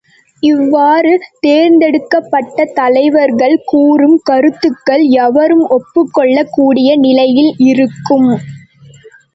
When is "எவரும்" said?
5.19-5.65